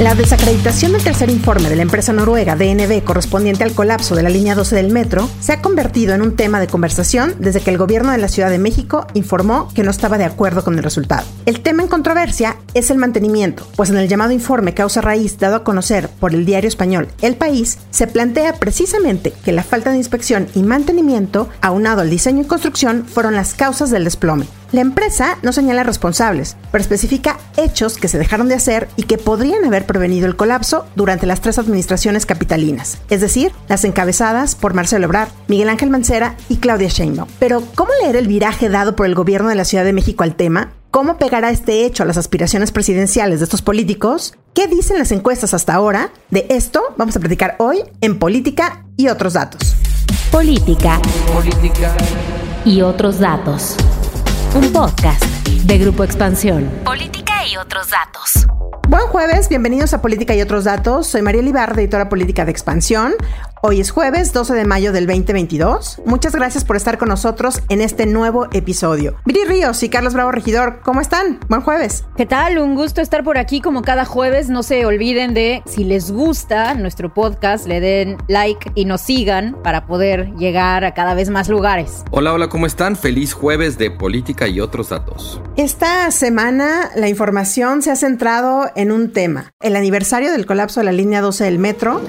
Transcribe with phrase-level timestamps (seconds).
[0.00, 4.30] La desacreditación del tercer informe de la empresa noruega DNB correspondiente al colapso de la
[4.30, 7.78] línea 12 del metro se ha convertido en un tema de conversación desde que el
[7.78, 11.24] gobierno de la Ciudad de México informó que no estaba de acuerdo con el resultado.
[11.46, 15.56] El tema en controversia es el mantenimiento, pues en el llamado informe causa raíz dado
[15.56, 19.98] a conocer por el diario español El País, se plantea precisamente que la falta de
[19.98, 24.46] inspección y mantenimiento, aunado al diseño y construcción, fueron las causas del desplome.
[24.72, 29.18] La empresa no señala responsables, pero especifica hechos que se dejaron de hacer y que
[29.18, 34.72] podrían haber prevenido el colapso durante las tres administraciones capitalinas, es decir, las encabezadas por
[34.72, 37.28] Marcelo Ebrard, Miguel Ángel Mancera y Claudia Sheinbaum.
[37.38, 40.36] Pero, ¿cómo leer el viraje dado por el gobierno de la Ciudad de México al
[40.36, 40.72] tema?
[40.90, 44.34] ¿Cómo pegará este hecho a las aspiraciones presidenciales de estos políticos?
[44.54, 46.12] ¿Qué dicen las encuestas hasta ahora?
[46.30, 49.74] De esto vamos a platicar hoy en Política y otros datos.
[50.30, 50.98] Política.
[51.34, 51.94] Política.
[52.64, 53.76] Y otros datos
[54.54, 56.68] un podcast de Grupo Expansión.
[56.84, 58.46] Política y otros datos.
[58.86, 61.06] Buen jueves, bienvenidos a Política y otros datos.
[61.06, 63.14] Soy María Libar, editora política de Expansión.
[63.64, 66.02] Hoy es jueves 12 de mayo del 2022.
[66.04, 69.14] Muchas gracias por estar con nosotros en este nuevo episodio.
[69.24, 71.38] Viri Ríos y Carlos Bravo Regidor, ¿cómo están?
[71.48, 72.04] Buen jueves.
[72.16, 72.58] ¿Qué tal?
[72.58, 74.48] Un gusto estar por aquí como cada jueves.
[74.48, 79.56] No se olviden de, si les gusta nuestro podcast, le den like y nos sigan
[79.62, 82.02] para poder llegar a cada vez más lugares.
[82.10, 82.96] Hola, hola, ¿cómo están?
[82.96, 85.40] Feliz jueves de política y otros datos.
[85.56, 90.86] Esta semana la información se ha centrado en un tema, el aniversario del colapso de
[90.86, 92.00] la línea 12 del metro,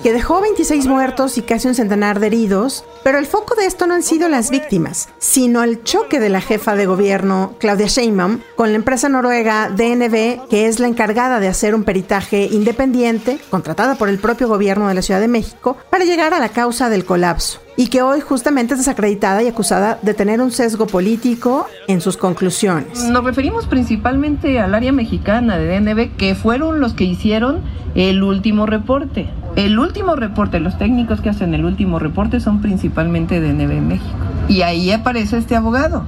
[0.00, 3.86] que dejó 26 muertos y casi un centenar de heridos, pero el foco de esto
[3.86, 8.40] no han sido las víctimas, sino el choque de la jefa de gobierno, Claudia Sheinbaum,
[8.56, 13.94] con la empresa noruega DNB, que es la encargada de hacer un peritaje independiente, contratada
[13.94, 17.06] por el propio gobierno de la Ciudad de México, para llegar a la causa del
[17.06, 22.02] colapso y que hoy justamente es desacreditada y acusada de tener un sesgo político en
[22.02, 23.04] sus conclusiones.
[23.04, 27.62] Nos referimos principalmente al área mexicana de DNB, que fueron los que hicieron
[27.94, 29.30] el último reporte.
[29.56, 34.16] El último reporte, los técnicos que hacen el último reporte son principalmente de NB México.
[34.48, 36.04] Y ahí aparece este abogado.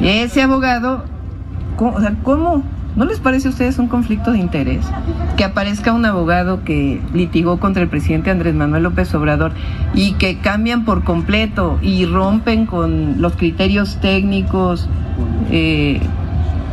[0.00, 1.04] Ese abogado,
[1.76, 2.62] ¿cómo, o sea, ¿cómo?
[2.96, 4.84] ¿No les parece a ustedes un conflicto de interés?
[5.36, 9.52] Que aparezca un abogado que litigó contra el presidente Andrés Manuel López Obrador
[9.94, 14.88] y que cambian por completo y rompen con los criterios técnicos.
[15.50, 16.00] Eh,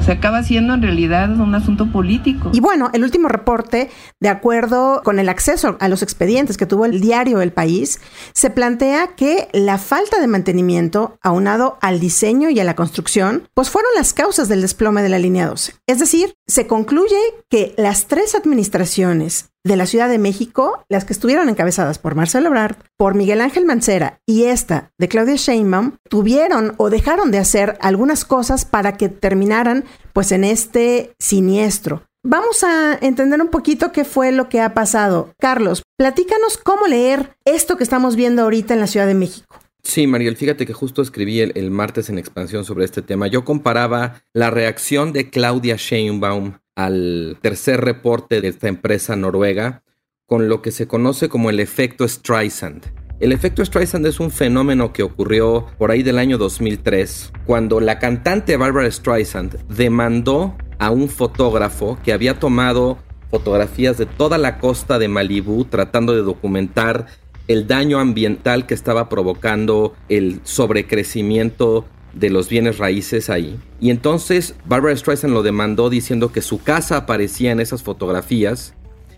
[0.05, 2.51] se acaba siendo en realidad un asunto político.
[2.53, 3.89] Y bueno, el último reporte,
[4.19, 7.99] de acuerdo con el acceso a los expedientes que tuvo el diario El País,
[8.33, 13.71] se plantea que la falta de mantenimiento, aunado al diseño y a la construcción, pues
[13.71, 15.73] fueron las causas del desplome de la línea 12.
[15.87, 17.17] Es decir, se concluye
[17.49, 22.47] que las tres administraciones de la Ciudad de México, las que estuvieron encabezadas por Marcelo
[22.47, 27.77] Ebrard, por Miguel Ángel Mancera y esta de Claudia Sheinbaum, tuvieron o dejaron de hacer
[27.81, 29.83] algunas cosas para que terminaran
[30.13, 32.03] pues en este siniestro.
[32.23, 35.33] Vamos a entender un poquito qué fue lo que ha pasado.
[35.39, 39.59] Carlos, platícanos cómo leer esto que estamos viendo ahorita en la Ciudad de México.
[39.85, 43.27] Sí, Mariel, fíjate que justo escribí el, el, martes en expansión sobre este tema.
[43.27, 49.83] Yo comparaba la reacción de Claudia Sheinbaum al tercer reporte de esta empresa noruega
[50.25, 52.83] con lo que se conoce como el efecto Streisand.
[53.19, 57.99] El efecto Streisand es un fenómeno que ocurrió por ahí del año 2003, cuando la
[57.99, 62.97] cantante Barbara Streisand demandó a un fotógrafo que había tomado
[63.29, 67.05] fotografías de toda la costa de Malibú tratando de documentar
[67.47, 73.59] el daño ambiental que estaba provocando el sobrecrecimiento de los bienes raíces ahí.
[73.79, 78.73] Y entonces Barbara Streisand lo demandó diciendo que su casa aparecía en esas fotografías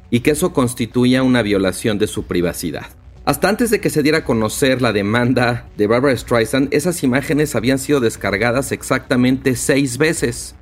[0.10, 2.88] y que eso constituía una violación de su privacidad.
[3.26, 7.56] Hasta antes de que se diera a conocer la demanda de Barbara Streisand, esas imágenes
[7.56, 10.56] habían sido descargadas exactamente seis veces,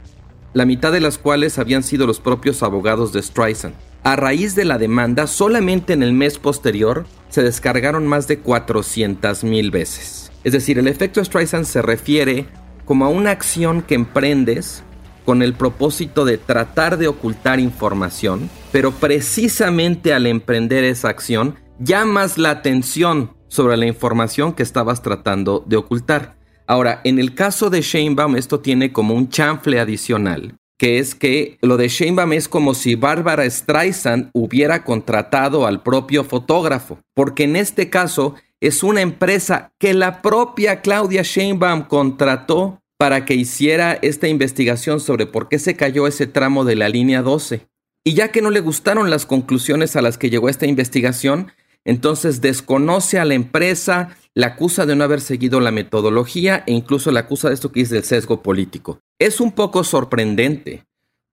[0.54, 3.76] la mitad de las cuales habían sido los propios abogados de Streisand.
[4.06, 9.44] A raíz de la demanda, solamente en el mes posterior se descargaron más de 400
[9.44, 10.32] mil veces.
[10.44, 12.46] Es decir, el efecto Streisand se refiere
[12.86, 14.84] como a una acción que emprendes
[15.26, 22.38] con el propósito de tratar de ocultar información, pero precisamente al emprender esa acción llamas
[22.38, 26.38] la atención sobre la información que estabas tratando de ocultar.
[26.68, 31.58] Ahora, en el caso de Sheinbaum esto tiene como un chanfle adicional, que es que
[31.62, 37.56] lo de Sheinbaum es como si Bárbara Streisand hubiera contratado al propio fotógrafo, porque en
[37.56, 44.28] este caso es una empresa que la propia Claudia Sheinbaum contrató para que hiciera esta
[44.28, 47.68] investigación sobre por qué se cayó ese tramo de la línea 12.
[48.04, 51.52] Y ya que no le gustaron las conclusiones a las que llegó esta investigación,
[51.86, 57.12] entonces desconoce a la empresa, la acusa de no haber seguido la metodología e incluso
[57.12, 59.00] la acusa de esto que es del sesgo político.
[59.20, 60.84] Es un poco sorprendente,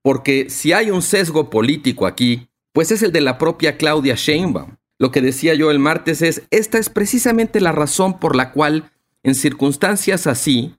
[0.02, 4.76] porque si hay un sesgo político aquí, pues es el de la propia Claudia Sheinbaum.
[4.98, 8.92] Lo que decía yo el martes es, esta es precisamente la razón por la cual
[9.22, 10.74] en circunstancias así,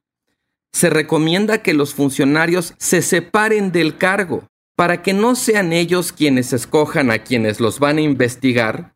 [0.71, 6.51] se recomienda que los funcionarios se separen del cargo para que no sean ellos quienes
[6.51, 8.92] escojan a quienes los van a investigar,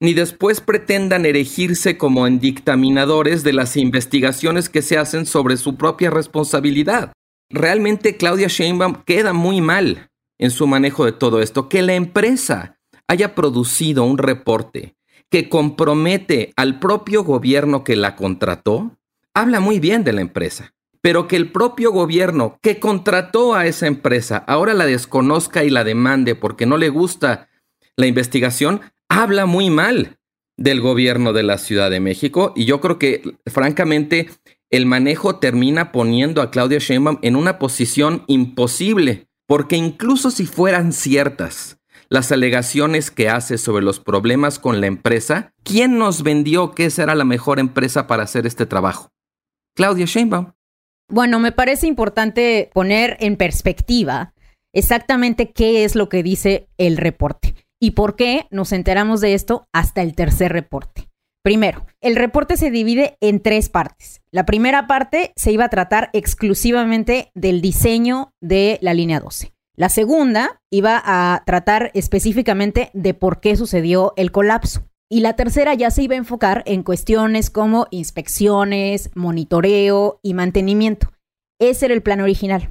[0.00, 5.76] ni después pretendan erigirse como en dictaminadores de las investigaciones que se hacen sobre su
[5.76, 7.12] propia responsabilidad.
[7.50, 12.78] Realmente Claudia Sheinbaum queda muy mal en su manejo de todo esto, que la empresa
[13.06, 14.96] haya producido un reporte
[15.28, 18.96] que compromete al propio gobierno que la contrató,
[19.34, 23.86] habla muy bien de la empresa pero que el propio gobierno que contrató a esa
[23.86, 27.48] empresa ahora la desconozca y la demande porque no le gusta
[27.96, 30.18] la investigación, habla muy mal
[30.56, 34.30] del gobierno de la Ciudad de México y yo creo que francamente
[34.70, 40.92] el manejo termina poniendo a Claudia Sheinbaum en una posición imposible, porque incluso si fueran
[40.92, 41.78] ciertas
[42.08, 47.02] las alegaciones que hace sobre los problemas con la empresa, ¿quién nos vendió que esa
[47.02, 49.10] era la mejor empresa para hacer este trabajo?
[49.74, 50.52] Claudia Sheinbaum.
[51.08, 54.34] Bueno, me parece importante poner en perspectiva
[54.72, 59.66] exactamente qué es lo que dice el reporte y por qué nos enteramos de esto
[59.72, 61.08] hasta el tercer reporte.
[61.42, 64.20] Primero, el reporte se divide en tres partes.
[64.30, 69.54] La primera parte se iba a tratar exclusivamente del diseño de la línea 12.
[69.74, 74.82] La segunda iba a tratar específicamente de por qué sucedió el colapso.
[75.08, 81.10] Y la tercera ya se iba a enfocar en cuestiones como inspecciones, monitoreo y mantenimiento.
[81.58, 82.70] Ese era el plan original.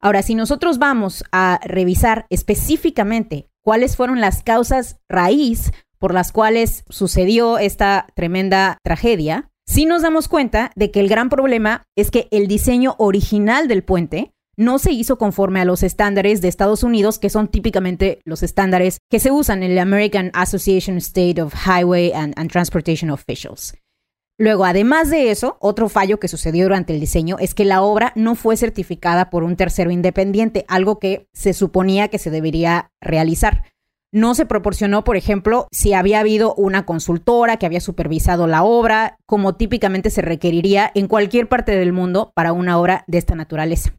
[0.00, 6.84] Ahora, si nosotros vamos a revisar específicamente cuáles fueron las causas raíz por las cuales
[6.88, 12.28] sucedió esta tremenda tragedia, sí nos damos cuenta de que el gran problema es que
[12.30, 17.18] el diseño original del puente no se hizo conforme a los estándares de Estados Unidos,
[17.18, 22.12] que son típicamente los estándares que se usan en la American Association State of Highway
[22.14, 23.74] and, Transportation Officials.
[24.38, 28.12] Luego, además de eso, otro fallo que sucedió durante el diseño es que la obra
[28.16, 33.64] no fue certificada por un tercero independiente, algo que se suponía que se debería realizar.
[34.12, 39.18] No se proporcionó, por ejemplo, si había habido una consultora que había supervisado la obra,
[39.26, 43.94] como típicamente se requeriría en cualquier parte del mundo para una obra de esta naturaleza.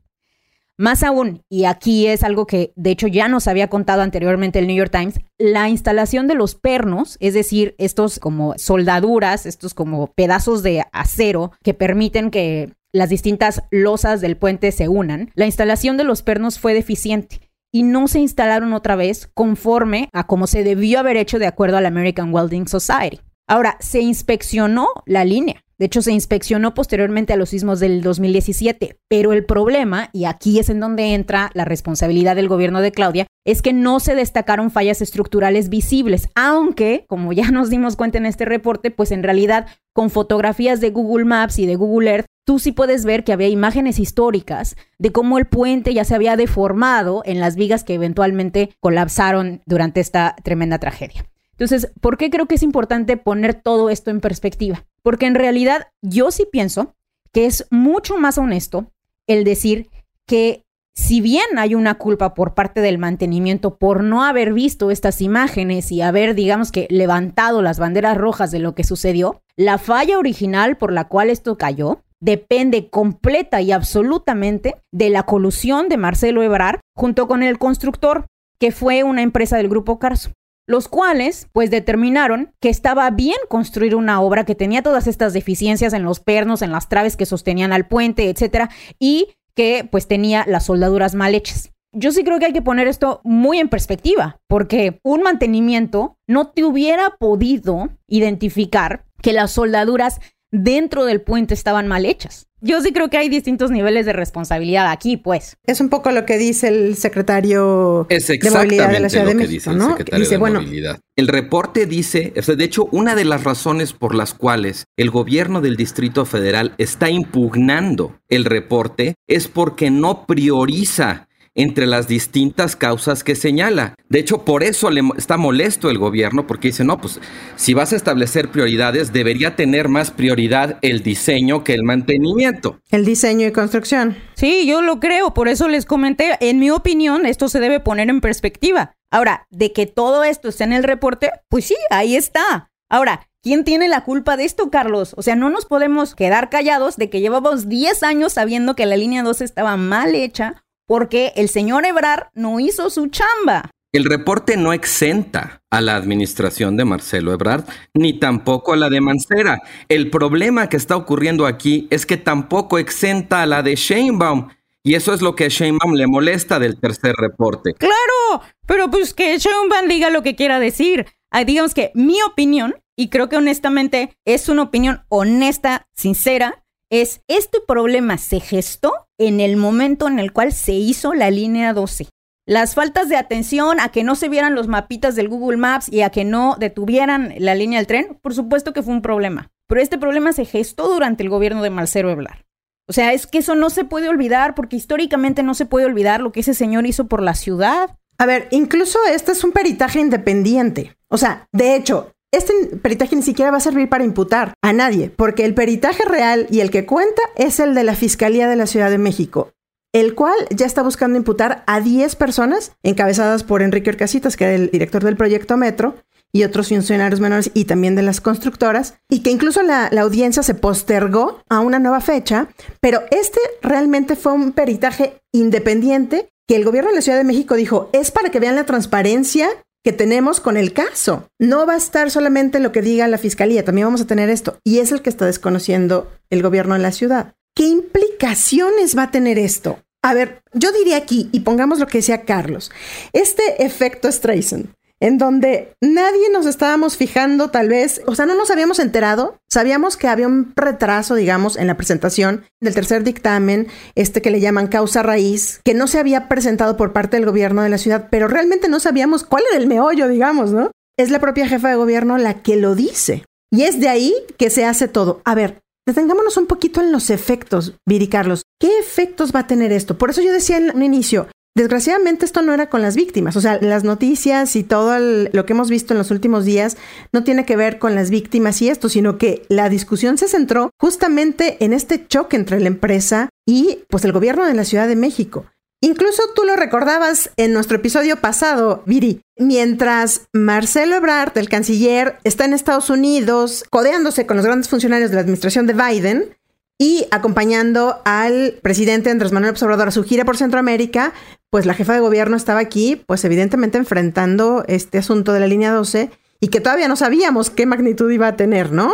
[0.80, 4.68] Más aún, y aquí es algo que de hecho ya nos había contado anteriormente el
[4.68, 10.14] New York Times, la instalación de los pernos, es decir, estos como soldaduras, estos como
[10.14, 15.98] pedazos de acero que permiten que las distintas losas del puente se unan, la instalación
[15.98, 17.42] de los pernos fue deficiente
[17.72, 21.78] y no se instalaron otra vez conforme a como se debió haber hecho de acuerdo
[21.78, 23.20] a la American Welding Society.
[23.48, 29.00] Ahora, se inspeccionó la línea de hecho, se inspeccionó posteriormente a los sismos del 2017,
[29.08, 33.28] pero el problema, y aquí es en donde entra la responsabilidad del gobierno de Claudia,
[33.46, 38.26] es que no se destacaron fallas estructurales visibles, aunque, como ya nos dimos cuenta en
[38.26, 42.58] este reporte, pues en realidad con fotografías de Google Maps y de Google Earth, tú
[42.58, 47.22] sí puedes ver que había imágenes históricas de cómo el puente ya se había deformado
[47.26, 51.30] en las vigas que eventualmente colapsaron durante esta tremenda tragedia.
[51.52, 54.86] Entonces, ¿por qué creo que es importante poner todo esto en perspectiva?
[55.08, 56.94] Porque en realidad yo sí pienso
[57.32, 58.92] que es mucho más honesto
[59.26, 59.88] el decir
[60.26, 60.66] que
[60.98, 65.94] si bien hay una culpa por parte del mantenimiento por no haber visto estas imágenes
[65.94, 70.76] y haber, digamos que, levantado las banderas rojas de lo que sucedió, la falla original
[70.76, 76.82] por la cual esto cayó depende completa y absolutamente de la colusión de Marcelo Ebrar
[76.98, 78.26] junto con el constructor,
[78.60, 80.32] que fue una empresa del grupo Carso
[80.68, 85.94] los cuales pues determinaron que estaba bien construir una obra que tenía todas estas deficiencias
[85.94, 88.70] en los pernos, en las traves que sostenían al puente, etcétera,
[89.00, 91.72] y que pues tenía las soldaduras mal hechas.
[91.94, 96.50] Yo sí creo que hay que poner esto muy en perspectiva, porque un mantenimiento no
[96.50, 100.20] te hubiera podido identificar que las soldaduras
[100.52, 102.47] dentro del puente estaban mal hechas.
[102.60, 105.58] Yo sí creo que hay distintos niveles de responsabilidad aquí, pues.
[105.66, 109.30] Es un poco lo que dice el secretario es de Movilidad de la Ciudad lo
[109.30, 111.00] de que México, dice el secretario dice, de bueno, Movilidad.
[111.16, 115.12] El reporte dice, o sea, de hecho, una de las razones por las cuales el
[115.12, 121.27] gobierno del Distrito Federal está impugnando el reporte es porque no prioriza
[121.58, 123.96] entre las distintas causas que señala.
[124.08, 127.20] De hecho, por eso le está molesto el gobierno, porque dice, no, pues
[127.58, 132.80] si vas a establecer prioridades, debería tener más prioridad el diseño que el mantenimiento.
[132.92, 134.16] el diseño y construcción.
[134.36, 138.10] Sí, yo lo creo, por eso les comenté, en mi opinión, esto se debe poner
[138.10, 138.94] en perspectiva.
[139.12, 142.70] Ahora, de que todo esto está en el reporte, pues sí, ahí está.
[142.90, 145.14] Ahora, ¿quién tiene la culpa de esto, Carlos?
[145.18, 148.96] O sea, no nos podemos quedar callados de que llevamos 10 años sabiendo que la
[148.96, 153.70] línea 12 estaba mal hecha porque el señor Ebrar no hizo su chamba.
[153.94, 159.02] El reporte no exenta a la administración de Marcelo Ebrard, ni tampoco a la de
[159.02, 159.62] Mancera.
[159.88, 164.50] El problema que está ocurriendo aquí es que tampoco exenta a la de Sheinbaum.
[164.84, 167.74] Y eso es lo que a Sheinbaum le molesta del tercer reporte.
[167.74, 171.08] Claro, pero pues que Sheinbaum diga lo que quiera decir.
[171.32, 177.22] Ah, digamos que mi opinión, y creo que honestamente es una opinión honesta, sincera, es
[177.28, 182.08] este problema se gestó en el momento en el cual se hizo la línea 12.
[182.46, 186.02] Las faltas de atención a que no se vieran los mapitas del Google Maps y
[186.02, 189.52] a que no detuvieran la línea del tren, por supuesto que fue un problema.
[189.68, 192.46] Pero este problema se gestó durante el gobierno de Marcelo Eblar.
[192.88, 196.22] O sea, es que eso no se puede olvidar porque históricamente no se puede olvidar
[196.22, 197.98] lo que ese señor hizo por la ciudad.
[198.18, 200.96] A ver, incluso este es un peritaje independiente.
[201.10, 205.10] O sea, de hecho, este peritaje ni siquiera va a servir para imputar a nadie,
[205.10, 208.68] porque el peritaje real y el que cuenta es el de la Fiscalía de la
[208.68, 209.52] Ciudad de México,
[209.94, 214.56] el cual ya está buscando imputar a 10 personas encabezadas por Enrique Orcasitas, que era
[214.56, 215.96] el director del proyecto Metro,
[216.34, 220.44] y otros funcionarios menores y también de las constructoras, y que incluso la, la, audiencia
[220.44, 222.50] se postergó a una nueva fecha,
[222.82, 227.56] pero este realmente fue un peritaje independiente que el gobierno de la Ciudad de México
[227.56, 229.50] dijo, es para que vean la transparencia
[229.84, 231.30] que tenemos con el caso.
[231.40, 234.60] No va a estar solamente lo que diga la fiscalía, también vamos a tener esto.
[234.64, 237.36] Y es el que está desconociendo el gobierno de la ciudad.
[237.56, 239.80] ¿Qué implicaciones va a tener esto?
[240.04, 242.72] A ver, yo diría aquí, y pongamos lo que decía Carlos,
[243.14, 244.70] este efecto Streisand,
[245.00, 249.98] en donde nadie nos estábamos fijando tal vez, o sea, no nos habíamos enterado, sabíamos
[249.98, 254.68] que había un retraso, digamos, en la presentación del tercer dictamen, este que le llaman
[254.68, 258.28] causa raíz, que no se había presentado por parte del gobierno de la ciudad, pero
[258.28, 260.72] realmente no sabíamos cuál era el meollo, digamos, ¿no?
[260.98, 263.24] Es la propia jefa de gobierno la que lo dice.
[263.52, 265.22] Y es de ahí que se hace todo.
[265.24, 268.44] A ver, detengámonos un poquito en los efectos, Viri Carlos.
[268.60, 269.98] ¿Qué efectos va a tener esto?
[269.98, 271.28] Por eso yo decía en un inicio,
[271.58, 275.54] Desgraciadamente esto no era con las víctimas, o sea, las noticias y todo lo que
[275.54, 276.78] hemos visto en los últimos días
[277.12, 280.70] no tiene que ver con las víctimas y esto, sino que la discusión se centró
[280.80, 284.96] justamente en este choque entre la empresa y pues el gobierno de la Ciudad de
[284.96, 285.46] México.
[285.82, 292.46] Incluso tú lo recordabas en nuestro episodio pasado, Viri, mientras Marcelo Ebrard, el canciller, está
[292.46, 296.38] en Estados Unidos codeándose con los grandes funcionarios de la administración de Biden,
[296.78, 301.14] y acompañando al presidente Andrés Manuel Observador a su gira por Centroamérica,
[301.50, 305.72] pues la jefa de gobierno estaba aquí, pues evidentemente enfrentando este asunto de la línea
[305.72, 308.92] 12 y que todavía no sabíamos qué magnitud iba a tener, ¿no?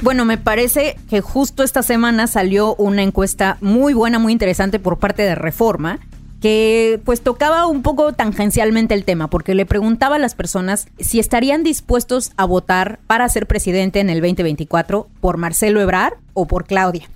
[0.00, 4.98] Bueno, me parece que justo esta semana salió una encuesta muy buena, muy interesante por
[4.98, 5.98] parte de Reforma,
[6.40, 11.18] que pues tocaba un poco tangencialmente el tema, porque le preguntaba a las personas si
[11.18, 16.66] estarían dispuestos a votar para ser presidente en el 2024 por Marcelo Ebrard o por
[16.66, 17.08] Claudia.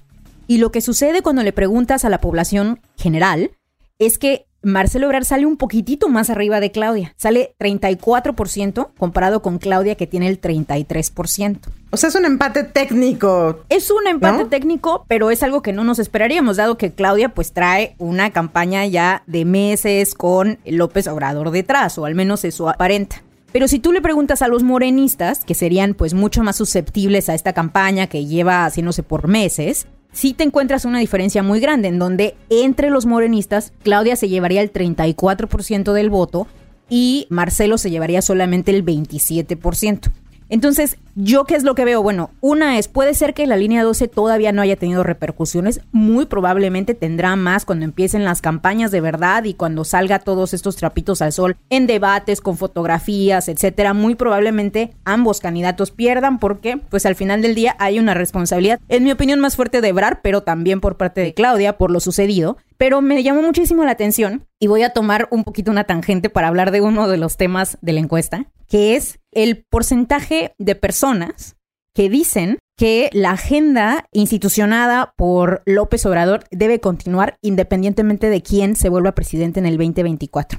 [0.46, 3.52] Y lo que sucede cuando le preguntas a la población general
[3.98, 7.14] es que Marcelo Ebrard sale un poquitito más arriba de Claudia.
[7.16, 11.58] Sale 34% comparado con Claudia que tiene el 33%.
[11.90, 13.60] O sea, es un empate técnico.
[13.68, 14.48] Es un empate ¿no?
[14.48, 18.86] técnico, pero es algo que no nos esperaríamos, dado que Claudia pues trae una campaña
[18.86, 23.22] ya de meses con López Obrador detrás, o al menos eso aparenta.
[23.52, 27.34] Pero si tú le preguntas a los morenistas, que serían pues mucho más susceptibles a
[27.34, 31.98] esta campaña que lleva haciéndose por meses, sí te encuentras una diferencia muy grande en
[31.98, 36.46] donde entre los morenistas Claudia se llevaría el 34% del voto
[36.88, 40.10] y Marcelo se llevaría solamente el 27%.
[40.52, 42.02] Entonces, ¿yo qué es lo que veo?
[42.02, 46.26] Bueno, una es, puede ser que la línea 12 todavía no haya tenido repercusiones, muy
[46.26, 51.22] probablemente tendrá más cuando empiecen las campañas de verdad y cuando salga todos estos trapitos
[51.22, 57.14] al sol en debates con fotografías, etcétera, muy probablemente ambos candidatos pierdan porque pues al
[57.14, 60.82] final del día hay una responsabilidad, en mi opinión más fuerte de Ebrar, pero también
[60.82, 64.82] por parte de Claudia por lo sucedido, pero me llamó muchísimo la atención y voy
[64.82, 68.00] a tomar un poquito una tangente para hablar de uno de los temas de la
[68.00, 71.56] encuesta, que es el porcentaje de personas
[71.94, 78.88] que dicen que la agenda institucionada por López Obrador debe continuar independientemente de quién se
[78.88, 80.58] vuelva presidente en el 2024.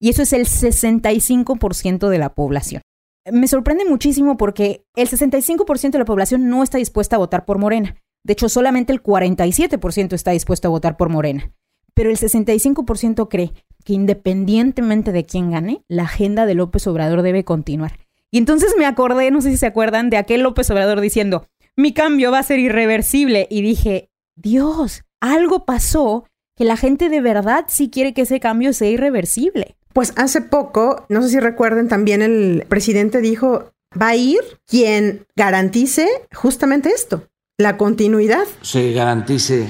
[0.00, 2.82] Y eso es el 65% de la población.
[3.30, 7.58] Me sorprende muchísimo porque el 65% de la población no está dispuesta a votar por
[7.58, 7.96] Morena.
[8.22, 11.52] De hecho, solamente el 47% está dispuesto a votar por Morena.
[11.94, 13.52] Pero el 65% cree
[13.84, 18.03] que independientemente de quién gane, la agenda de López Obrador debe continuar.
[18.34, 21.92] Y entonces me acordé, no sé si se acuerdan, de aquel López Obrador diciendo, mi
[21.92, 23.46] cambio va a ser irreversible.
[23.48, 26.24] Y dije, Dios, algo pasó
[26.56, 29.76] que la gente de verdad sí quiere que ese cambio sea irreversible.
[29.92, 35.28] Pues hace poco, no sé si recuerden, también el presidente dijo, va a ir quien
[35.36, 38.46] garantice justamente esto, la continuidad.
[38.62, 39.68] Se garantice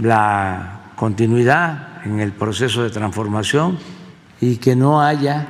[0.00, 3.78] la continuidad en el proceso de transformación
[4.40, 5.46] y que no haya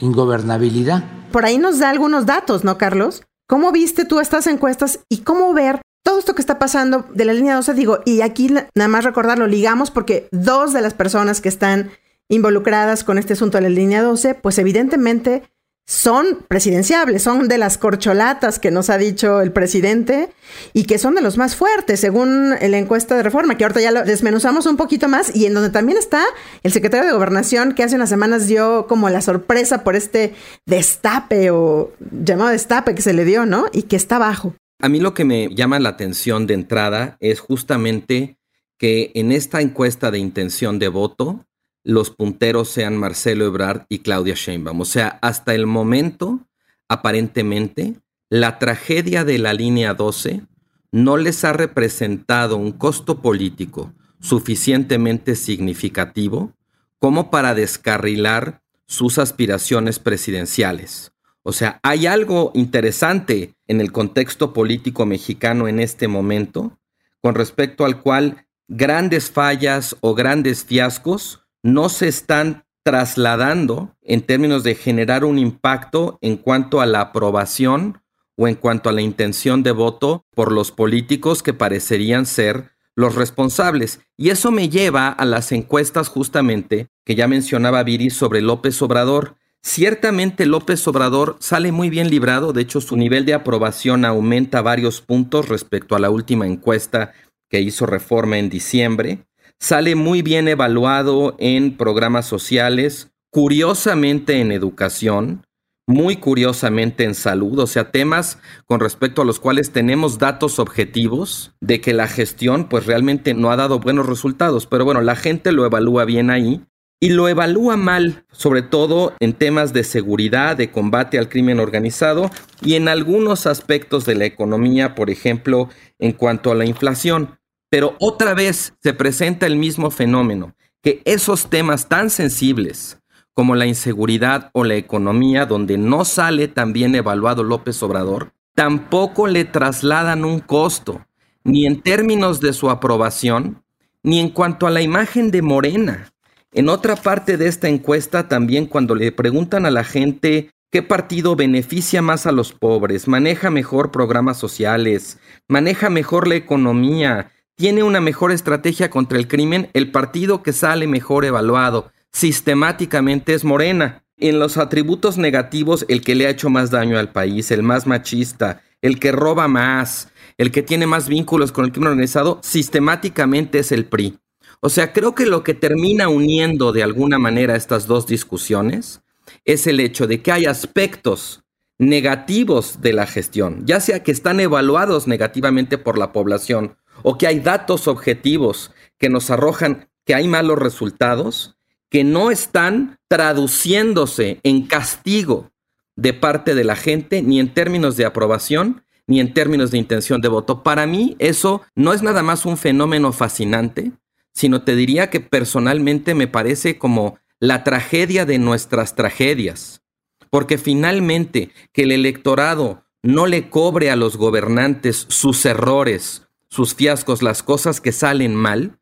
[0.00, 1.02] ingobernabilidad
[1.34, 3.24] por ahí nos da algunos datos, ¿no, Carlos?
[3.48, 7.32] ¿Cómo viste tú estas encuestas y cómo ver todo esto que está pasando de la
[7.32, 7.74] línea 12?
[7.74, 11.90] Digo, y aquí nada más recordarlo, ligamos porque dos de las personas que están
[12.28, 15.42] involucradas con este asunto de la línea 12, pues evidentemente
[15.86, 20.30] son presidenciables, son de las corcholatas que nos ha dicho el presidente
[20.72, 23.90] y que son de los más fuertes, según la encuesta de reforma, que ahorita ya
[23.90, 26.24] lo desmenuzamos un poquito más y en donde también está
[26.62, 31.50] el secretario de gobernación que hace unas semanas dio como la sorpresa por este destape
[31.50, 33.66] o llamado destape que se le dio, ¿no?
[33.72, 34.54] Y que está bajo.
[34.80, 38.38] A mí lo que me llama la atención de entrada es justamente
[38.78, 41.46] que en esta encuesta de intención de voto,
[41.84, 44.80] los punteros sean Marcelo Ebrard y Claudia Sheinbaum.
[44.80, 46.40] O sea, hasta el momento,
[46.88, 48.00] aparentemente,
[48.30, 50.42] la tragedia de la línea 12
[50.90, 56.54] no les ha representado un costo político suficientemente significativo
[56.98, 61.12] como para descarrilar sus aspiraciones presidenciales.
[61.42, 66.78] O sea, hay algo interesante en el contexto político mexicano en este momento
[67.20, 74.62] con respecto al cual grandes fallas o grandes fiascos no se están trasladando en términos
[74.62, 78.02] de generar un impacto en cuanto a la aprobación
[78.36, 83.14] o en cuanto a la intención de voto por los políticos que parecerían ser los
[83.14, 84.00] responsables.
[84.18, 89.36] Y eso me lleva a las encuestas justamente que ya mencionaba Viri sobre López Obrador.
[89.62, 95.00] Ciertamente López Obrador sale muy bien librado, de hecho su nivel de aprobación aumenta varios
[95.00, 97.14] puntos respecto a la última encuesta
[97.48, 99.24] que hizo Reforma en diciembre
[99.60, 105.44] sale muy bien evaluado en programas sociales, curiosamente en educación,
[105.86, 111.54] muy curiosamente en salud, o sea, temas con respecto a los cuales tenemos datos objetivos
[111.60, 115.52] de que la gestión pues realmente no ha dado buenos resultados, pero bueno, la gente
[115.52, 116.62] lo evalúa bien ahí
[117.00, 122.30] y lo evalúa mal, sobre todo en temas de seguridad, de combate al crimen organizado
[122.62, 127.38] y en algunos aspectos de la economía, por ejemplo, en cuanto a la inflación.
[127.74, 133.00] Pero otra vez se presenta el mismo fenómeno, que esos temas tan sensibles
[133.32, 139.26] como la inseguridad o la economía, donde no sale tan bien evaluado López Obrador, tampoco
[139.26, 141.04] le trasladan un costo,
[141.42, 143.64] ni en términos de su aprobación,
[144.04, 146.12] ni en cuanto a la imagen de Morena.
[146.52, 151.34] En otra parte de esta encuesta también cuando le preguntan a la gente qué partido
[151.34, 158.00] beneficia más a los pobres, maneja mejor programas sociales, maneja mejor la economía, tiene una
[158.00, 164.04] mejor estrategia contra el crimen, el partido que sale mejor evaluado sistemáticamente es Morena.
[164.16, 167.86] En los atributos negativos, el que le ha hecho más daño al país, el más
[167.86, 173.58] machista, el que roba más, el que tiene más vínculos con el crimen organizado, sistemáticamente
[173.58, 174.18] es el PRI.
[174.60, 179.02] O sea, creo que lo que termina uniendo de alguna manera estas dos discusiones
[179.44, 181.42] es el hecho de que hay aspectos
[181.78, 187.26] negativos de la gestión, ya sea que están evaluados negativamente por la población o que
[187.26, 191.56] hay datos objetivos que nos arrojan que hay malos resultados,
[191.90, 195.50] que no están traduciéndose en castigo
[195.96, 200.20] de parte de la gente, ni en términos de aprobación, ni en términos de intención
[200.20, 200.62] de voto.
[200.62, 203.92] Para mí eso no es nada más un fenómeno fascinante,
[204.32, 209.82] sino te diría que personalmente me parece como la tragedia de nuestras tragedias,
[210.30, 216.23] porque finalmente que el electorado no le cobre a los gobernantes sus errores
[216.54, 218.78] sus fiascos, las cosas que salen mal,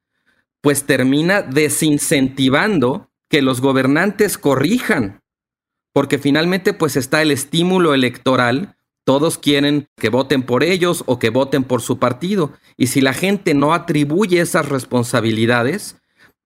[0.61, 5.23] pues termina desincentivando que los gobernantes corrijan,
[5.95, 11.31] porque finalmente pues está el estímulo electoral, todos quieren que voten por ellos o que
[11.31, 15.97] voten por su partido, y si la gente no atribuye esas responsabilidades,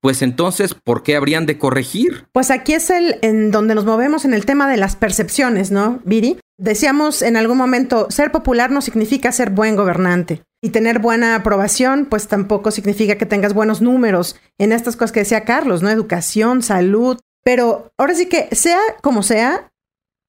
[0.01, 2.29] pues entonces, ¿por qué habrían de corregir?
[2.33, 6.01] Pues aquí es el en donde nos movemos en el tema de las percepciones, ¿no,
[6.05, 6.39] Viri?
[6.59, 10.43] Decíamos en algún momento, ser popular no significa ser buen gobernante.
[10.63, 15.21] Y tener buena aprobación, pues tampoco significa que tengas buenos números en estas cosas que
[15.21, 15.91] decía Carlos, ¿no?
[15.91, 17.19] Educación, salud.
[17.45, 19.71] Pero ahora sí que, sea como sea,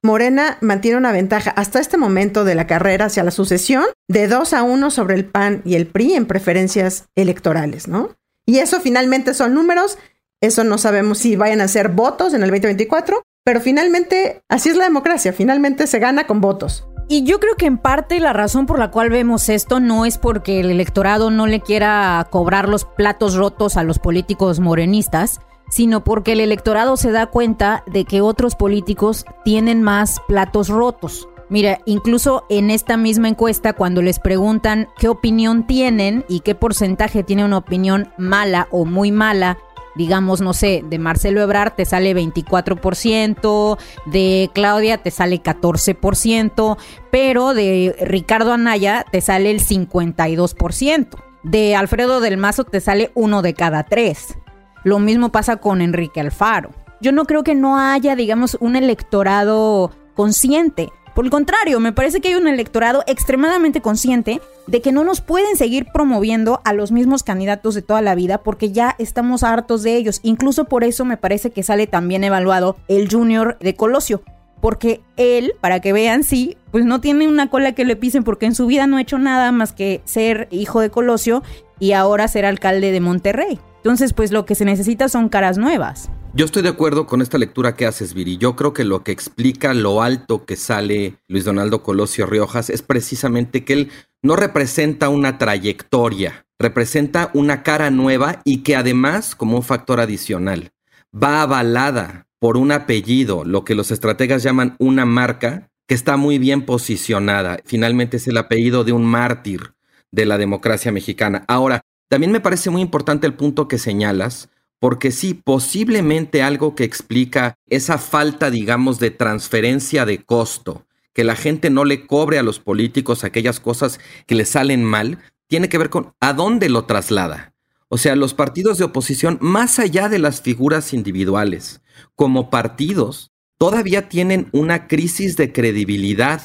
[0.03, 4.53] Morena mantiene una ventaja hasta este momento de la carrera hacia la sucesión de 2
[4.53, 8.15] a 1 sobre el PAN y el PRI en preferencias electorales, ¿no?
[8.45, 9.97] Y eso finalmente son números,
[10.41, 14.75] eso no sabemos si vayan a ser votos en el 2024, pero finalmente así es
[14.75, 16.85] la democracia, finalmente se gana con votos.
[17.07, 20.17] Y yo creo que en parte la razón por la cual vemos esto no es
[20.17, 26.03] porque el electorado no le quiera cobrar los platos rotos a los políticos morenistas, sino
[26.03, 31.29] porque el electorado se da cuenta de que otros políticos tienen más platos rotos.
[31.49, 37.23] Mira, incluso en esta misma encuesta, cuando les preguntan qué opinión tienen y qué porcentaje
[37.23, 39.57] tiene una opinión mala o muy mala,
[39.97, 46.77] digamos, no sé, de Marcelo Ebrard te sale 24%, de Claudia te sale 14%,
[47.11, 51.07] pero de Ricardo Anaya te sale el 52%.
[51.43, 54.37] De Alfredo del Mazo te sale uno de cada tres.
[54.83, 56.71] Lo mismo pasa con Enrique Alfaro.
[57.01, 60.89] Yo no creo que no haya, digamos, un electorado consciente.
[61.17, 65.19] Por el contrario, me parece que hay un electorado extremadamente consciente de que no nos
[65.19, 69.81] pueden seguir promoviendo a los mismos candidatos de toda la vida porque ya estamos hartos
[69.81, 70.19] de ellos.
[70.21, 74.21] Incluso por eso me parece que sale también evaluado el junior de Colosio.
[74.61, 78.45] Porque él, para que vean, sí, pues no tiene una cola que le pisen porque
[78.45, 81.41] en su vida no ha hecho nada más que ser hijo de Colosio
[81.79, 83.59] y ahora ser alcalde de Monterrey.
[83.77, 86.11] Entonces, pues lo que se necesita son caras nuevas.
[86.33, 88.37] Yo estoy de acuerdo con esta lectura que haces, Viri.
[88.37, 92.81] Yo creo que lo que explica lo alto que sale Luis Donaldo Colosio Riojas es
[92.81, 99.57] precisamente que él no representa una trayectoria, representa una cara nueva y que además, como
[99.57, 100.71] un factor adicional,
[101.11, 106.37] va avalada por un apellido, lo que los estrategas llaman una marca, que está muy
[106.37, 107.57] bien posicionada.
[107.65, 109.73] Finalmente es el apellido de un mártir
[110.11, 111.45] de la democracia mexicana.
[111.47, 116.83] Ahora, también me parece muy importante el punto que señalas, porque sí, posiblemente algo que
[116.83, 122.43] explica esa falta, digamos, de transferencia de costo, que la gente no le cobre a
[122.43, 126.85] los políticos aquellas cosas que le salen mal, tiene que ver con a dónde lo
[126.85, 127.53] traslada.
[127.89, 131.81] O sea, los partidos de oposición, más allá de las figuras individuales,
[132.15, 136.41] como partidos, todavía tienen una crisis de credibilidad,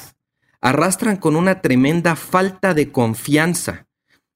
[0.61, 3.87] arrastran con una tremenda falta de confianza.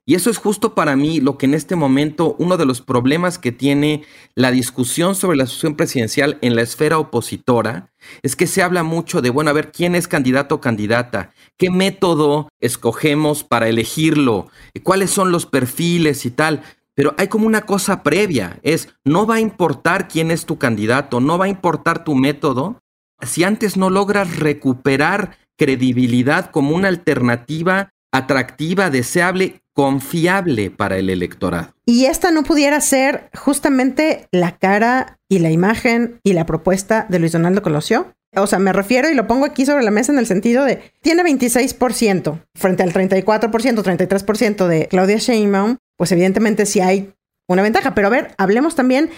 [0.09, 3.37] Y eso es justo para mí lo que en este momento uno de los problemas
[3.37, 4.03] que tiene
[4.35, 7.91] la discusión sobre la sucesión presidencial en la esfera opositora
[8.21, 11.33] es que se habla mucho de, bueno, a ver, ¿quién es candidato o candidata?
[11.57, 14.47] ¿Qué método escogemos para elegirlo?
[14.81, 16.63] ¿Cuáles son los perfiles y tal?
[16.95, 21.19] Pero hay como una cosa previa, es, no va a importar quién es tu candidato,
[21.19, 22.81] no va a importar tu método,
[23.23, 31.71] si antes no logras recuperar credibilidad como una alternativa atractiva, deseable, confiable para el electorado.
[31.85, 37.19] Y esta no pudiera ser justamente la cara y la imagen y la propuesta de
[37.19, 38.11] Luis Donaldo Colosio.
[38.35, 40.81] O sea, me refiero y lo pongo aquí sobre la mesa en el sentido de,
[41.01, 47.13] tiene 26% frente al 34%, 33% de Claudia Sheinbaum, pues evidentemente sí hay
[47.47, 47.93] una ventaja.
[47.93, 49.11] Pero a ver, hablemos también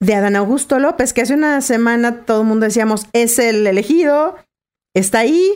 [0.00, 4.36] de Adán Augusto López, que hace una semana todo el mundo decíamos, es el elegido,
[4.94, 5.52] está ahí,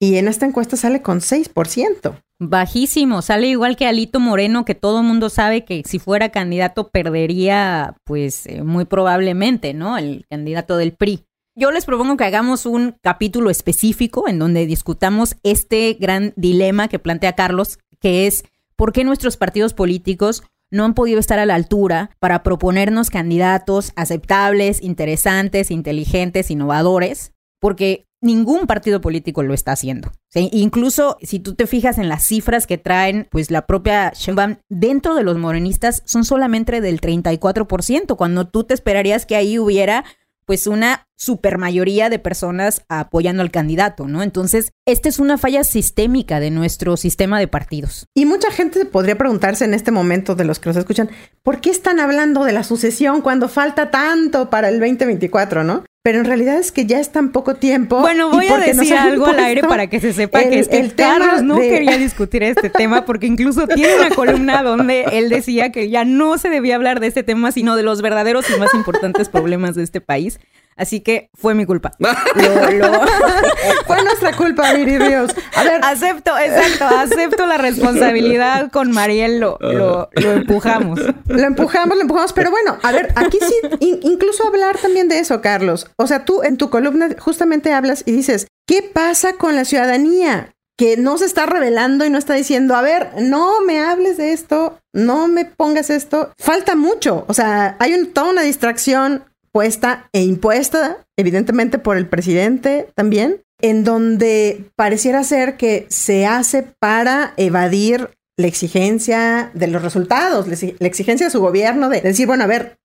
[0.00, 2.20] y en esta encuesta sale con 6%.
[2.38, 7.96] Bajísimo, sale igual que Alito Moreno, que todo mundo sabe que si fuera candidato perdería,
[8.04, 9.96] pues eh, muy probablemente, ¿no?
[9.96, 11.24] El candidato del PRI.
[11.54, 16.98] Yo les propongo que hagamos un capítulo específico en donde discutamos este gran dilema que
[16.98, 18.44] plantea Carlos, que es
[18.76, 23.92] por qué nuestros partidos políticos no han podido estar a la altura para proponernos candidatos
[23.96, 27.32] aceptables, interesantes, inteligentes, innovadores,
[27.66, 30.12] porque ningún partido político lo está haciendo.
[30.32, 35.16] Incluso si tú te fijas en las cifras que traen, pues la propia Sheinbaum dentro
[35.16, 40.04] de los morenistas son solamente del 34%, cuando tú te esperarías que ahí hubiera
[40.44, 44.22] pues una supermayoría de personas apoyando al candidato, ¿no?
[44.22, 48.06] Entonces, esta es una falla sistémica de nuestro sistema de partidos.
[48.14, 51.10] Y mucha gente podría preguntarse en este momento de los que nos escuchan,
[51.42, 55.82] ¿por qué están hablando de la sucesión cuando falta tanto para el 2024, ¿no?
[56.06, 57.98] Pero en realidad es que ya es tan poco tiempo.
[57.98, 61.42] Bueno, voy a decir algo al aire para que se sepa que, es que Carlos
[61.42, 66.04] no quería discutir este tema porque incluso tiene una columna donde él decía que ya
[66.04, 69.74] no se debía hablar de este tema, sino de los verdaderos y más importantes problemas
[69.74, 70.38] de este país.
[70.76, 71.92] Así que fue mi culpa.
[73.86, 75.34] fue nuestra culpa, Viri Ríos.
[75.54, 75.80] A ver.
[75.82, 81.00] Acepto, exacto, acepto la responsabilidad con Mariel, lo, lo, empujamos.
[81.26, 83.54] Lo empujamos, lo empujamos, pero bueno, a ver, aquí sí,
[84.02, 85.90] incluso hablar también de eso, Carlos.
[85.96, 90.52] O sea, tú en tu columna justamente hablas y dices, ¿qué pasa con la ciudadanía?
[90.78, 94.32] que no se está revelando y no está diciendo, a ver, no me hables de
[94.32, 96.32] esto, no me pongas esto.
[96.38, 97.24] Falta mucho.
[97.28, 99.24] O sea, hay toda una distracción
[99.62, 107.32] e impuesta, evidentemente por el presidente también, en donde pareciera ser que se hace para
[107.36, 112.48] evadir la exigencia de los resultados, la exigencia de su gobierno de decir, bueno, a
[112.48, 112.78] ver,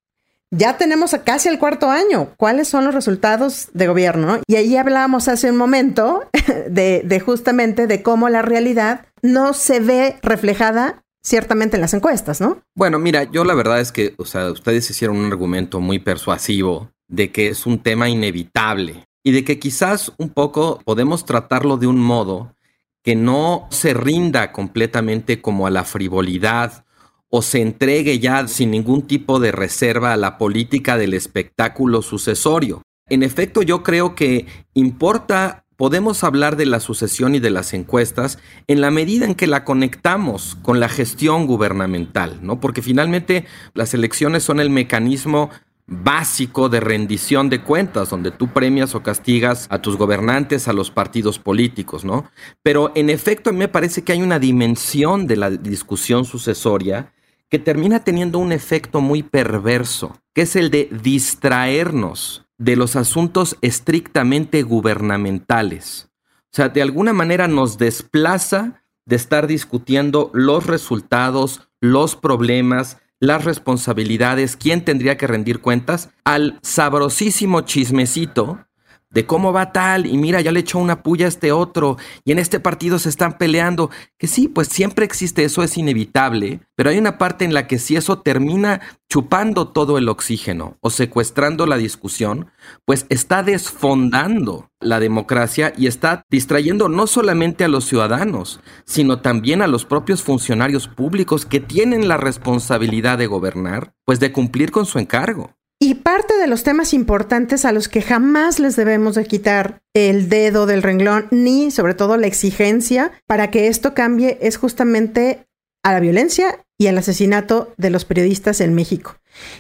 [0.50, 2.34] ya tenemos casi el cuarto año.
[2.38, 4.40] ¿Cuáles son los resultados de gobierno?
[4.48, 6.30] Y ahí hablábamos hace un momento
[6.70, 12.42] de, de, justamente de cómo la realidad no se ve reflejada ciertamente en las encuestas,
[12.42, 12.62] ¿no?
[12.76, 16.92] Bueno, mira, yo la verdad es que, o sea, ustedes hicieron un argumento muy persuasivo
[17.08, 21.88] de que es un tema inevitable y de que quizás un poco podemos tratarlo de
[21.88, 22.56] un modo
[23.04, 26.86] que no se rinda completamente como a la frivolidad
[27.30, 32.84] o se entregue ya sin ningún tipo de reserva a la política del espectáculo sucesorio.
[33.08, 38.38] En efecto, yo creo que importa, podemos hablar de la sucesión y de las encuestas
[38.68, 42.60] en la medida en que la conectamos con la gestión gubernamental, ¿no?
[42.60, 45.50] Porque finalmente las elecciones son el mecanismo
[45.88, 50.92] básico de rendición de cuentas, donde tú premias o castigas a tus gobernantes, a los
[50.92, 52.30] partidos políticos, ¿no?
[52.62, 57.12] Pero en efecto, a mí me parece que hay una dimensión de la discusión sucesoria
[57.50, 63.58] que termina teniendo un efecto muy perverso, que es el de distraernos de los asuntos
[63.62, 66.10] estrictamente gubernamentales.
[66.44, 73.46] O sea, de alguna manera nos desplaza de estar discutiendo los resultados, los problemas, las
[73.46, 78.68] responsabilidades, quién tendría que rendir cuentas, al sabrosísimo chismecito
[79.12, 82.32] de cómo va tal, y mira, ya le echó una puya a este otro, y
[82.32, 86.90] en este partido se están peleando, que sí, pues siempre existe, eso es inevitable, pero
[86.90, 91.66] hay una parte en la que si eso termina chupando todo el oxígeno o secuestrando
[91.66, 92.50] la discusión,
[92.86, 99.62] pues está desfondando la democracia y está distrayendo no solamente a los ciudadanos, sino también
[99.62, 104.86] a los propios funcionarios públicos que tienen la responsabilidad de gobernar, pues de cumplir con
[104.86, 105.52] su encargo.
[105.84, 110.30] Y parte de los temas importantes a los que jamás les debemos de quitar el
[110.30, 115.48] dedo del renglón, ni sobre todo la exigencia para que esto cambie, es justamente
[115.84, 119.16] a la violencia y al asesinato de los periodistas en México.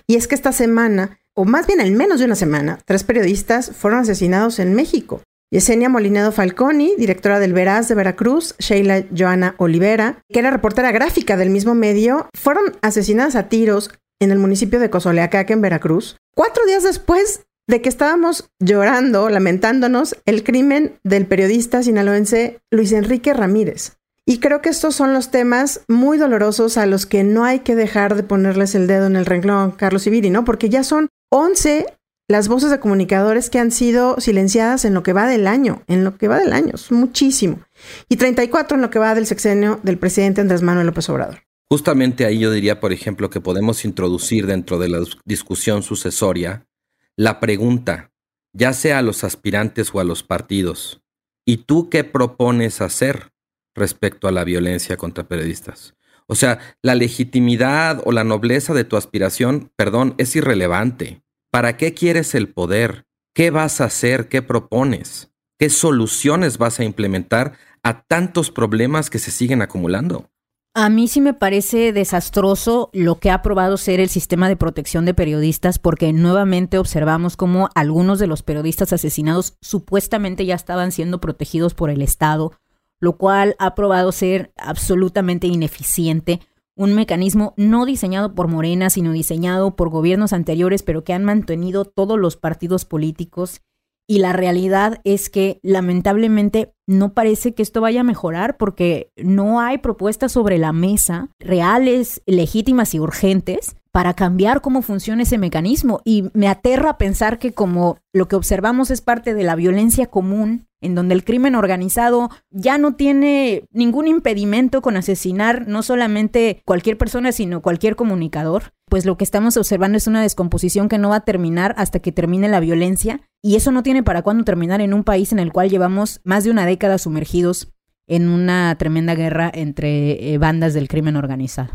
[0.05, 3.71] Y es que esta semana, o más bien en menos de una semana, tres periodistas
[3.75, 5.23] fueron asesinados en México.
[5.51, 11.35] Yesenia Molinedo Falconi, directora del Veraz de Veracruz, Sheila Joana Olivera, que era reportera gráfica
[11.35, 13.89] del mismo medio, fueron asesinadas a tiros
[14.21, 20.15] en el municipio de Cozoleacaque, en Veracruz, cuatro días después de que estábamos llorando, lamentándonos
[20.25, 23.97] el crimen del periodista sinaloense Luis Enrique Ramírez.
[24.25, 27.75] Y creo que estos son los temas muy dolorosos a los que no hay que
[27.75, 30.45] dejar de ponerles el dedo en el renglón, Carlos Ibiri, ¿no?
[30.45, 31.85] Porque ya son 11
[32.27, 36.03] las voces de comunicadores que han sido silenciadas en lo que va del año, en
[36.03, 37.59] lo que va del año, es muchísimo.
[38.07, 41.39] Y 34 en lo que va del sexenio del presidente Andrés Manuel López Obrador.
[41.71, 46.67] Justamente ahí yo diría, por ejemplo, que podemos introducir dentro de la discusión sucesoria
[47.15, 48.11] la pregunta,
[48.51, 51.01] ya sea a los aspirantes o a los partidos,
[51.45, 53.31] ¿y tú qué propones hacer
[53.73, 55.95] respecto a la violencia contra periodistas?
[56.27, 61.23] O sea, la legitimidad o la nobleza de tu aspiración, perdón, es irrelevante.
[61.51, 63.05] ¿Para qué quieres el poder?
[63.33, 64.27] ¿Qué vas a hacer?
[64.27, 65.31] ¿Qué propones?
[65.57, 70.31] ¿Qué soluciones vas a implementar a tantos problemas que se siguen acumulando?
[70.73, 75.03] A mí sí me parece desastroso lo que ha probado ser el sistema de protección
[75.03, 81.19] de periodistas porque nuevamente observamos cómo algunos de los periodistas asesinados supuestamente ya estaban siendo
[81.19, 82.53] protegidos por el Estado,
[83.01, 86.39] lo cual ha probado ser absolutamente ineficiente,
[86.77, 91.83] un mecanismo no diseñado por Morena, sino diseñado por gobiernos anteriores, pero que han mantenido
[91.83, 93.61] todos los partidos políticos
[94.11, 99.61] y la realidad es que lamentablemente no parece que esto vaya a mejorar porque no
[99.61, 106.01] hay propuestas sobre la mesa reales, legítimas y urgentes para cambiar cómo funciona ese mecanismo.
[106.03, 110.67] Y me aterra pensar que como lo que observamos es parte de la violencia común,
[110.81, 116.97] en donde el crimen organizado ya no tiene ningún impedimento con asesinar no solamente cualquier
[116.97, 121.17] persona, sino cualquier comunicador, pues lo que estamos observando es una descomposición que no va
[121.17, 124.93] a terminar hasta que termine la violencia y eso no tiene para cuándo terminar en
[124.93, 127.71] un país en el cual llevamos más de una década sumergidos
[128.07, 131.69] en una tremenda guerra entre eh, bandas del crimen organizado.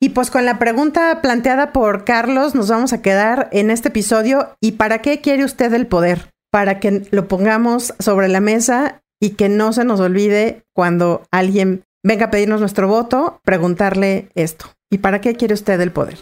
[0.00, 4.56] Y pues con la pregunta planteada por Carlos nos vamos a quedar en este episodio.
[4.60, 6.30] ¿Y para qué quiere usted el poder?
[6.50, 11.84] Para que lo pongamos sobre la mesa y que no se nos olvide cuando alguien
[12.02, 14.66] venga a pedirnos nuestro voto, preguntarle esto.
[14.90, 16.18] ¿Y para qué quiere usted el poder?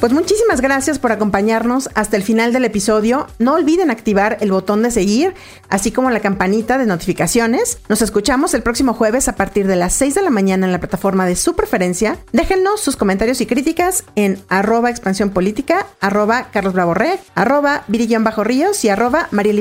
[0.00, 3.26] Pues muchísimas gracias por acompañarnos hasta el final del episodio.
[3.38, 5.34] No olviden activar el botón de seguir,
[5.68, 7.80] así como la campanita de notificaciones.
[7.90, 10.80] Nos escuchamos el próximo jueves a partir de las 6 de la mañana en la
[10.80, 12.16] plataforma de su preferencia.
[12.32, 16.94] Déjennos sus comentarios y críticas en arroba expansión política, arroba Carlos Bravo
[17.34, 17.84] arroba
[18.20, 19.60] Bajo Ríos y arroba Mariel.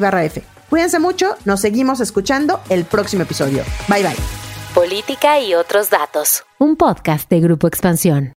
[0.69, 3.65] Cuídense mucho, nos seguimos escuchando el próximo episodio.
[3.89, 4.15] Bye bye.
[4.73, 6.45] Política y otros datos.
[6.60, 8.38] Un podcast de Grupo Expansión.